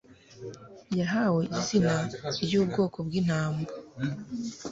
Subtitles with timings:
[0.99, 1.93] Yahawe Izina
[2.43, 3.63] ryubwoko bwintama